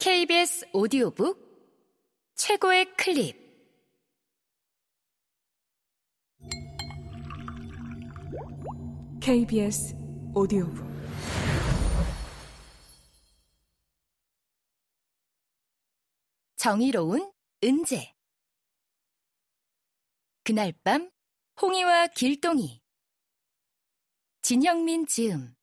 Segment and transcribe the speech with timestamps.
[0.00, 1.36] KBS 오디오북
[2.36, 3.36] 최고의 클립.
[9.20, 9.96] KBS
[10.36, 10.86] 오디오북.
[16.54, 17.32] 정의로운
[17.64, 18.14] 은재.
[20.44, 21.10] 그날 밤
[21.60, 22.80] 홍이와 길동이.
[24.42, 25.56] 진형민 지음.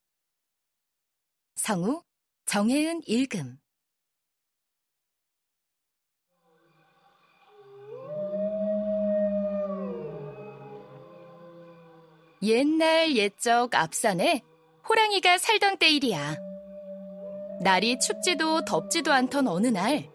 [1.56, 2.04] 성우
[2.46, 3.65] 정혜은 읽음
[12.46, 14.44] 옛날 옛적 앞산에
[14.88, 16.38] 호랑이가 살던 때 일이야.
[17.62, 20.12] 날이 춥지도 덥지도 않던 어느 날,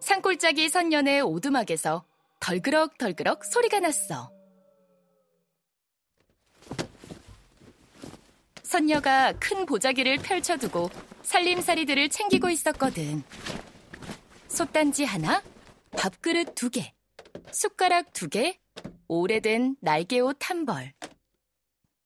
[0.00, 2.04] 산골짜기 선년의 오두막에서
[2.40, 4.32] 덜그럭덜그럭 소리가 났어.
[8.62, 10.88] 선녀가 큰 보자기를 펼쳐두고
[11.22, 13.22] 살림살이들을 챙기고 있었거든.
[14.48, 15.42] 솥단지 하나,
[15.90, 16.94] 밥그릇 두 개,
[17.50, 18.58] 숟가락 두 개,
[19.08, 20.94] 오래된 날개옷 한 벌.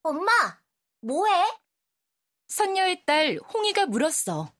[0.04, 0.30] 엄마,
[1.00, 1.32] 뭐해?
[2.48, 4.54] 선녀의 딸 홍이가 물었어.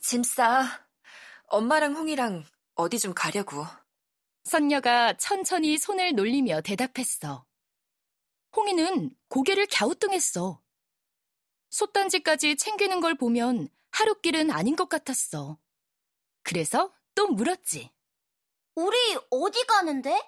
[0.00, 0.84] 짐 싸.
[1.46, 3.64] 엄마랑 홍이랑 어디 좀 가려고.
[4.42, 7.46] 선녀가 천천히 손을 놀리며 대답했어.
[8.56, 10.60] 홍이는 고개를 갸우뚱했어.
[11.70, 15.56] 솥단지까지 챙기는 걸 보면 하룻길은 아닌 것 같았어.
[16.42, 17.92] 그래서 또 물었지.
[18.74, 18.96] 우리
[19.30, 20.20] 어디 가는데?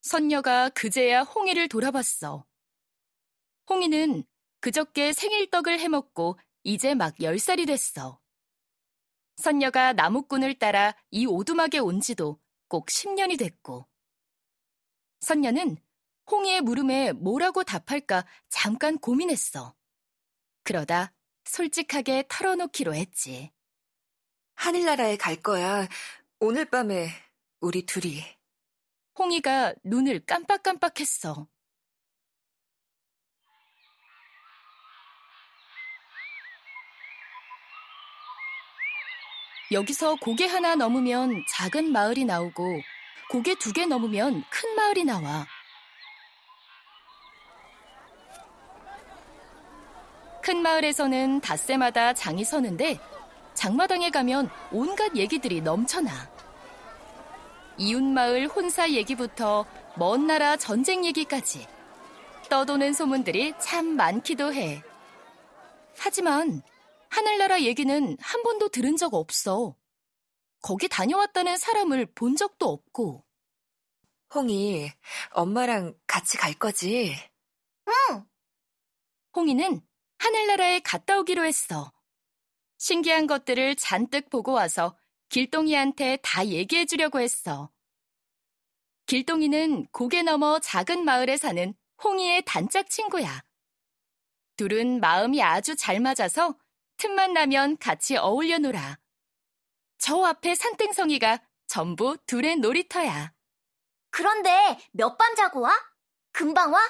[0.00, 2.49] 선녀가 그제야 홍이를 돌아봤어.
[3.70, 4.24] 홍이는
[4.58, 8.20] 그저께 생일떡을 해먹고 이제 막 10살이 됐어.
[9.36, 13.88] 선녀가 나무꾼을 따라 이 오두막에 온 지도 꼭 10년이 됐고.
[15.20, 15.76] 선녀는
[16.30, 19.74] 홍이의 물음에 뭐라고 답할까 잠깐 고민했어.
[20.64, 23.50] 그러다 솔직하게 털어놓기로 했지.
[24.56, 25.88] 하늘나라에 갈 거야.
[26.40, 27.08] 오늘 밤에
[27.60, 28.22] 우리 둘이.
[29.18, 31.48] 홍이가 눈을 깜빡깜빡했어.
[39.72, 42.80] 여기서 고개 하나 넘으면 작은 마을이 나오고
[43.30, 45.46] 고개 두 개 넘으면 큰 마을이 나와.
[50.42, 52.98] 큰 마을에서는 닷새마다 장이 서는데
[53.54, 56.10] 장마당에 가면 온갖 얘기들이 넘쳐나.
[57.78, 59.64] 이웃마을 혼사 얘기부터
[59.96, 61.66] 먼 나라 전쟁 얘기까지
[62.48, 64.82] 떠도는 소문들이 참 많기도 해.
[65.96, 66.62] 하지만
[67.10, 69.76] 하늘나라 얘기는 한 번도 들은 적 없어.
[70.62, 73.24] 거기 다녀왔다는 사람을 본 적도 없고.
[74.34, 74.90] 홍이,
[75.32, 77.14] 엄마랑 같이 갈 거지?
[77.88, 78.24] 응.
[79.34, 79.80] 홍이는
[80.18, 81.92] 하늘나라에 갔다 오기로 했어.
[82.78, 84.96] 신기한 것들을 잔뜩 보고 와서
[85.30, 87.72] 길동이한테 다 얘기해 주려고 했어.
[89.06, 93.42] 길동이는 고개 넘어 작은 마을에 사는 홍이의 단짝 친구야.
[94.56, 96.56] 둘은 마음이 아주 잘 맞아서
[97.00, 98.98] 틈만 나면 같이 어울려 놀아.
[99.96, 103.32] 저 앞에 산등성이가 전부 둘의 놀이터야.
[104.10, 105.72] 그런데 몇 밤 자고 와?
[106.32, 106.80] 금방 와?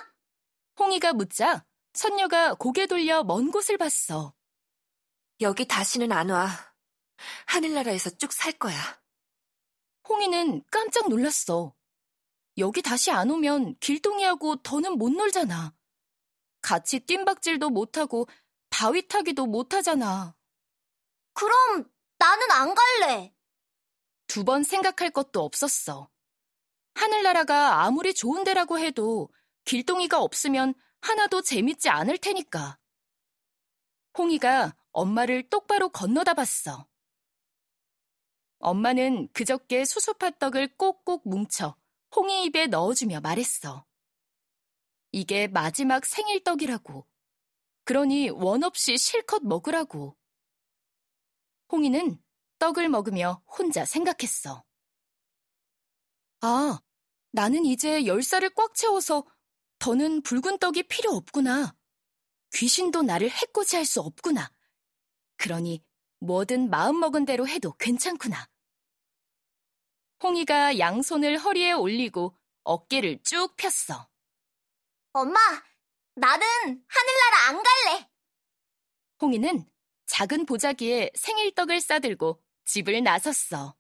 [0.81, 4.35] 홍이가 묻자 선녀가 고개 돌려 먼 곳을 봤어.
[5.41, 6.49] 여기 다시는 안 와.
[7.47, 8.77] 하늘나라에서 쭉 살 거야.
[10.09, 11.73] 홍이는 깜짝 놀랐어.
[12.59, 15.73] 여기 다시 안 오면 길동이하고 더는 못 놀잖아.
[16.63, 18.27] 같이 뜀박질도 못하고
[18.71, 20.35] 바위 타기도 못하잖아.
[21.35, 21.85] 그럼
[22.19, 23.35] 나는 안 갈래.
[24.27, 26.09] 두 번 생각할 것도 없었어.
[26.95, 29.29] 하늘나라가 아무리 좋은 데라고 해도
[29.65, 32.79] 길동이가 없으면 하나도 재밌지 않을 테니까.
[34.19, 36.87] 홍이가 엄마를 똑바로 건너다 봤어.
[38.59, 41.77] 엄마는 그저께 수수팥떡을 꼭꼭 뭉쳐
[42.15, 43.87] 홍이 입에 넣어주며 말했어.
[45.13, 47.07] 이게 마지막 생일떡이라고.
[47.91, 50.17] 그러니 원 없이 실컷 먹으라고.
[51.73, 52.23] 홍이는
[52.61, 54.65] 떡을 먹으며 혼자 생각했어.
[56.41, 56.81] 아,
[57.33, 59.27] 나는 이제 열 살을 꽉 채워서
[59.81, 61.75] 더는 붉은 떡이 필요 없구나.
[62.53, 64.53] 귀신도 나를 해코지할 수 없구나.
[65.37, 65.83] 그러니
[66.21, 68.49] 뭐든 마음먹은 대로 해도 괜찮구나.
[70.23, 74.09] 홍이가 양손을 허리에 올리고 어깨를 쭉 폈어.
[75.13, 75.41] 엄마,
[76.15, 76.47] 나는
[76.89, 78.09] 하늘나라 안 갈래.
[79.23, 79.65] 홍이는
[80.07, 83.75] 작은 보자기에 생일떡을 싸들고 집을 나섰어.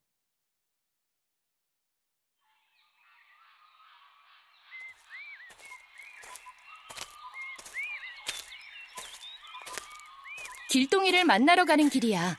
[10.71, 12.39] 길동이를 만나러 가는 길이야.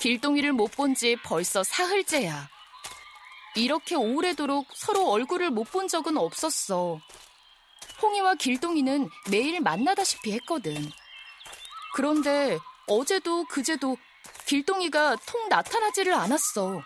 [0.00, 2.48] 길동이를 못 본 지 벌써 사흘째야.
[3.56, 7.00] 이렇게 오래도록 서로 얼굴을 못 본 적은 없었어.
[8.02, 10.90] 홍이와 길동이는 매일 만나다시피 했거든.
[11.94, 13.96] 그런데 어제도 그제도
[14.46, 16.82] 길동이가 통 나타나지를 않았어.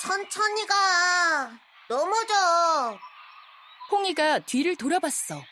[0.00, 1.58] 천천히 가.
[1.88, 2.98] 넘어져.
[3.90, 5.42] 홍이가 뒤를 돌아봤어.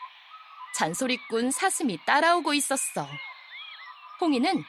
[0.75, 3.07] 잔소리꾼 사슴이 따라오고 있었어.
[4.21, 4.65] 홍이는 흥!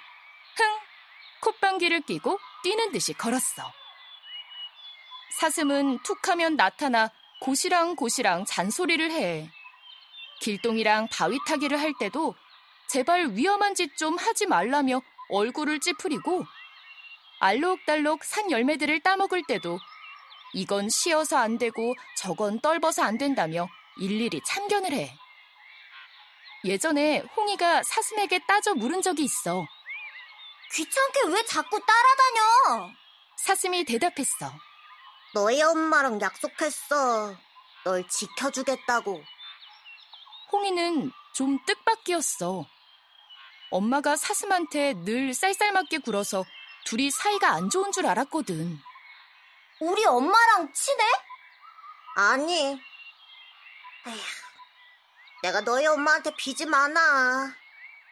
[1.41, 3.71] 콧방귀를 끼고 뛰는 듯이 걸었어.
[5.39, 7.11] 사슴은 툭 하면 나타나
[7.41, 9.49] 고시랑 고시랑 잔소리를 해.
[10.41, 12.35] 길동이랑 바위 타기를 할 때도
[12.89, 16.45] 제발 위험한 짓 좀 하지 말라며 얼굴을 찌푸리고
[17.39, 19.77] 알록달록 산 열매들을 따먹을 때도
[20.53, 23.67] 이건 쉬어서 안 되고 저건 떨버서 안 된다며
[23.99, 25.13] 일일이 참견을 해.
[26.65, 29.65] 예전에 홍이가 사슴에게 따져 물은 적이 있어.
[30.73, 32.93] 귀찮게 왜 자꾸 따라다녀?
[33.37, 34.51] 사슴이 대답했어.
[35.33, 37.35] 너희 엄마랑 약속했어.
[37.83, 39.23] 널 지켜주겠다고.
[40.51, 42.65] 홍이는 좀 뜻밖이었어.
[43.69, 46.45] 엄마가 사슴한테 늘 쌀쌀맞게 굴어서
[46.85, 48.77] 둘이 사이가 안 좋은 줄 알았거든.
[49.81, 51.03] 우리 엄마랑 친해?
[52.15, 52.81] 아니.
[54.07, 54.21] 에휴,
[55.43, 57.53] 내가 너희 엄마한테 빚이 많아.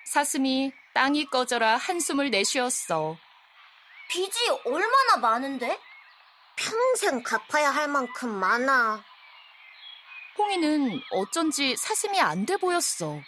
[0.06, 3.18] 사슴이 땅이 꺼져라 한숨을 내쉬었어.
[4.10, 5.78] 빚이 얼마나 많은데?
[6.56, 9.04] 평생 갚아야 할 만큼 많아.
[10.38, 13.20] 홍이는 어쩐지 사슴이 안 돼 보였어.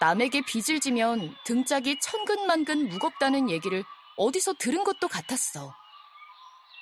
[0.00, 3.84] 남에게 빚을 지면 등짝이 천근만근 무겁다는 얘기를
[4.16, 5.72] 어디서 들은 것도 같았어.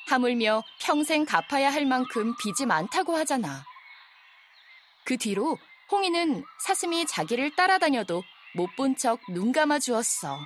[0.09, 3.65] 하물며 평생 갚아야 할 만큼 빚이 많다고 하잖아.
[5.05, 5.59] 그 뒤로
[5.91, 8.23] 홍이는 사슴이 자기를 따라다녀도
[8.59, 10.37] 못 본 척 눈 감아 주었어.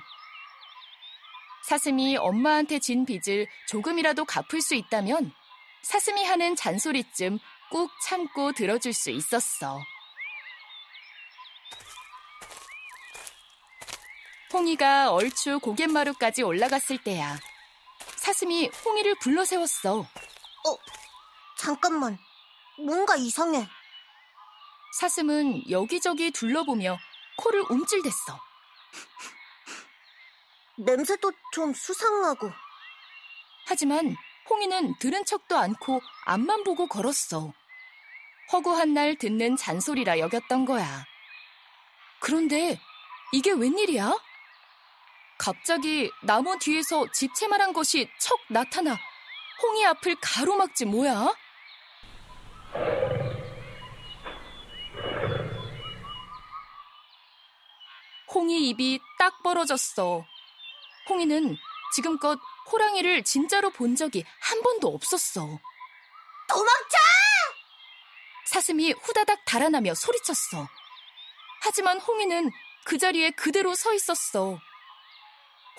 [1.63, 5.31] 사슴이 엄마한테 진 빚을 조금이라도 갚을 수 있다면
[5.81, 7.39] 사슴이 하는 잔소리쯤
[7.71, 9.79] 꾹 참고 들어줄 수 있었어.
[14.53, 17.39] 홍이가 얼추 고갯마루까지 올라갔을 때야.
[18.17, 20.01] 사슴이 홍이를 불러 세웠어.
[20.01, 20.77] 어,
[21.57, 22.19] 잠깐만.
[22.77, 23.67] 뭔가 이상해.
[24.99, 26.99] 사슴은 여기저기 둘러보며
[27.37, 28.39] 코를 움찔댔어.
[30.77, 32.51] 냄새도 좀 수상하고.
[33.65, 34.15] 하지만
[34.49, 37.53] 홍이는 들은 척도 않고 앞만 보고 걸었어.
[38.51, 41.05] 허구한 날 듣는 잔소리라 여겼던 거야.
[42.19, 42.79] 그런데
[43.31, 44.17] 이게 웬일이야?
[45.37, 48.97] 갑자기 나무 뒤에서 집채만한 것이 척 나타나
[49.61, 51.33] 홍이 앞을 가로막지 뭐야?
[58.33, 60.25] 홍이 입이 딱 벌어졌어.
[61.09, 61.55] 홍이는
[61.93, 62.39] 지금껏
[62.71, 65.41] 호랑이를 진짜로 본 적이 한 번도 없었어.
[66.47, 66.97] 도망쳐!
[68.45, 70.67] 사슴이 후다닥 달아나며 소리쳤어.
[71.61, 72.51] 하지만 홍이는
[72.85, 74.59] 그 자리에 그대로 서 있었어.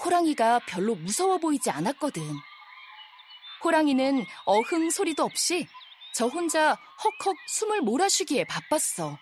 [0.05, 2.23] 호랑이가 별로 무서워 보이지 않았거든.
[3.65, 5.67] 호랑이는 어흥 소리도 없이
[6.15, 9.19] 저 혼자 헉헉 숨을 몰아쉬기에 바빴어.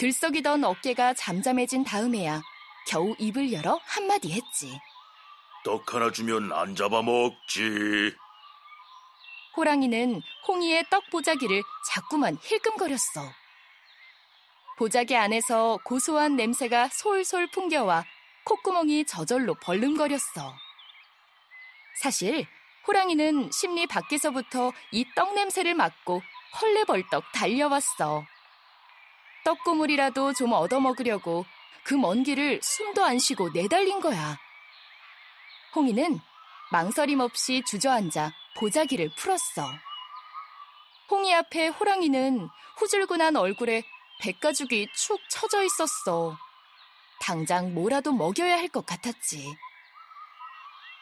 [0.00, 2.40] 들썩이던 어깨가 잠잠해진 다음에야
[2.88, 4.80] 겨우 입을 열어 한마디 했지.
[5.62, 8.16] 떡 하나 주면 안 잡아먹지.
[9.58, 11.60] 호랑이는 홍이의 떡 보자기를
[11.92, 13.30] 자꾸만 힐끔거렸어.
[14.78, 18.06] 보자기 안에서 고소한 냄새가 솔솔 풍겨와
[18.46, 20.54] 콧구멍이 저절로 벌름거렸어.
[22.00, 22.46] 사실
[22.88, 26.22] 호랑이는 심리 밖에서부터 이 떡 냄새를 맡고
[26.58, 28.24] 헐레벌떡 달려왔어.
[29.54, 31.44] 떡고물이라도 좀 얻어먹으려고
[31.82, 34.38] 그 먼 길을 숨도 안 쉬고 내달린 거야.
[35.74, 36.20] 홍이는
[36.70, 39.66] 망설임 없이 주저앉아 보자기를 풀었어.
[41.10, 43.82] 홍이 앞에 호랑이는 후줄근한 얼굴에
[44.20, 46.36] 백가죽이 축 처져 있었어.
[47.20, 49.44] 당장 뭐라도 먹여야 할 것 같았지.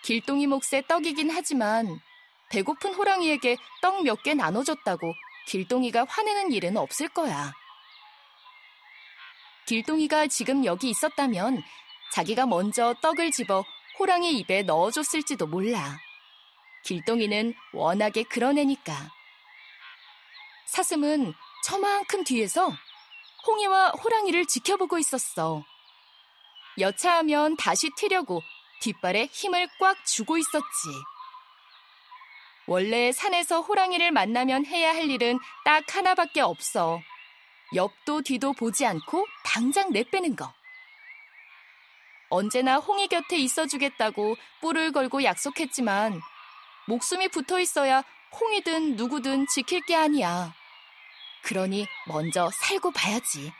[0.04, 2.00] 길동이 몫의 떡이긴 하지만
[2.50, 5.12] 배고픈 호랑이에게 떡 몇 개 나눠줬다고
[5.48, 7.52] 길동이가 화내는 일은 없을 거야.
[9.68, 11.62] 길동이가 지금 여기 있었다면
[12.14, 13.62] 자기가 먼저 떡을 집어
[13.98, 15.98] 호랑이 입에 넣어줬을지도 몰라.
[16.84, 18.94] 길동이는 워낙에 그런 애니까.
[20.68, 21.34] 사슴은
[21.66, 22.72] 저만큼 뒤에서
[23.46, 25.62] 홍이와 호랑이를 지켜보고 있었어.
[26.78, 28.40] 여차하면 다시 튀려고
[28.80, 30.88] 뒷발에 힘을 꽉 주고 있었지.
[32.66, 37.02] 원래 산에서 호랑이를 만나면 해야 할 일은 딱 하나밖에 없어.
[37.74, 40.52] 옆도 뒤도 보지 않고 당장 내빼는 거.
[42.30, 46.20] 언제나 홍이 곁에 있어주겠다고 뿔을 걸고 약속했지만
[46.86, 48.02] 목숨이 붙어 있어야
[48.38, 50.54] 홍이든 누구든 지킬 게 아니야.
[51.42, 53.52] 그러니 먼저 살고 봐야지.